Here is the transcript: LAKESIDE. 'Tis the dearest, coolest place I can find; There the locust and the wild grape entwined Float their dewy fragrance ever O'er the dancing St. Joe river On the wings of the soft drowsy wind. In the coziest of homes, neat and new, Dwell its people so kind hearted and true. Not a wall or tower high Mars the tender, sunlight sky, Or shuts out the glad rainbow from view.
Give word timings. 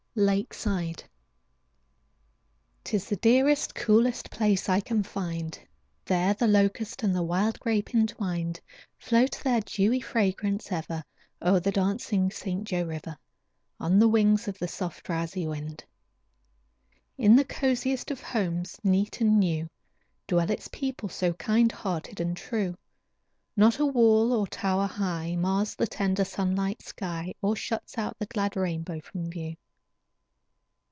LAKESIDE. 0.13 1.05
'Tis 2.83 3.07
the 3.07 3.15
dearest, 3.15 3.73
coolest 3.73 4.29
place 4.29 4.67
I 4.67 4.81
can 4.81 5.03
find; 5.03 5.57
There 6.03 6.33
the 6.33 6.49
locust 6.49 7.01
and 7.01 7.15
the 7.15 7.23
wild 7.23 7.57
grape 7.61 7.95
entwined 7.95 8.59
Float 8.97 9.39
their 9.41 9.61
dewy 9.61 10.01
fragrance 10.01 10.69
ever 10.69 11.05
O'er 11.41 11.61
the 11.61 11.71
dancing 11.71 12.29
St. 12.29 12.65
Joe 12.65 12.83
river 12.83 13.17
On 13.79 13.99
the 13.99 14.09
wings 14.09 14.49
of 14.49 14.59
the 14.59 14.67
soft 14.67 15.05
drowsy 15.05 15.47
wind. 15.47 15.85
In 17.17 17.37
the 17.37 17.45
coziest 17.45 18.11
of 18.11 18.19
homes, 18.19 18.77
neat 18.83 19.21
and 19.21 19.39
new, 19.39 19.69
Dwell 20.27 20.49
its 20.51 20.67
people 20.67 21.07
so 21.07 21.31
kind 21.35 21.71
hearted 21.71 22.19
and 22.19 22.35
true. 22.35 22.75
Not 23.55 23.79
a 23.79 23.85
wall 23.85 24.33
or 24.33 24.45
tower 24.45 24.87
high 24.87 25.37
Mars 25.37 25.73
the 25.75 25.87
tender, 25.87 26.25
sunlight 26.25 26.81
sky, 26.81 27.33
Or 27.41 27.55
shuts 27.55 27.97
out 27.97 28.19
the 28.19 28.25
glad 28.25 28.57
rainbow 28.57 28.99
from 28.99 29.29
view. 29.29 29.55